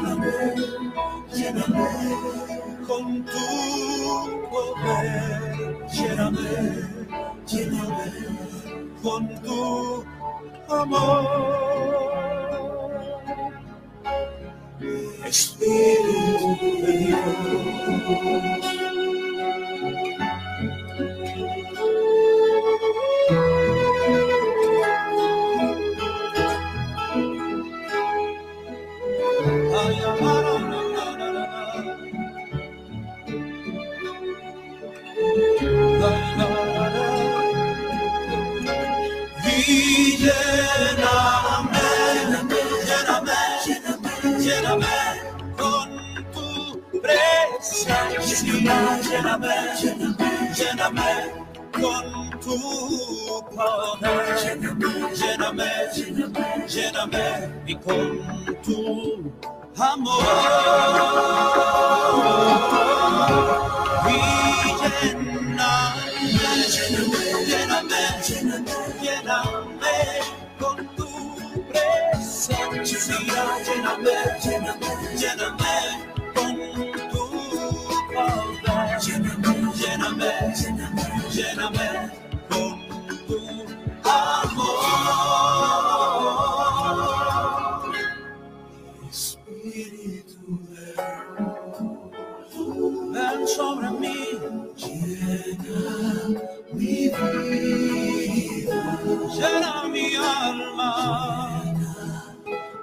Presencia, 0.00 0.66
lléname, 1.32 1.88
con 2.86 3.24
tu 3.24 3.46
poder, 4.50 5.86
lléname, 5.92 6.50
lléname, 7.46 8.12
con 9.02 9.28
tu 9.42 10.04
amor. 10.68 11.24
Espíritu 15.24 16.56
de 16.82 16.92
Dios. 16.98 18.63
Lléname, 47.64 49.54
lléname, 73.64 74.33
lléname 81.34 82.10
con 82.48 82.78
tu 83.26 83.38
amor. 84.04 84.84
Espíritu 89.10 90.46
de 90.70 90.86
ven 93.12 93.40
sobre 93.48 93.90
mí, 93.90 94.18
llena 94.76 95.78
mi 96.72 97.08
vida, 97.08 98.80
llena 99.36 99.72
mi 99.88 100.14
alma, 100.14 100.92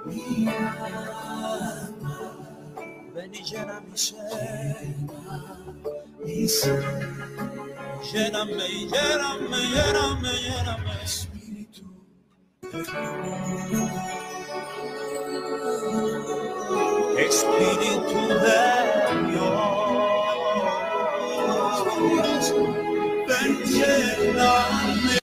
mi 0.04 0.48
alma, 0.48 2.16
ven 3.14 3.34
y 3.34 3.42
llena 3.42 3.80
mi 3.80 3.96
ser, 3.96 4.94
mi 6.24 6.48
ser, 6.48 7.21
lléname, 8.12 8.68
lléname, 8.92 9.60
lléname, 9.72 10.32
lléname, 10.44 10.92
Espíritu 11.04 11.84
de. 11.84 12.82
Espíritu 17.18 18.20
de 18.44 18.62
Dios, 22.20 22.46
ven 23.28 23.52
lléname, 23.64 25.21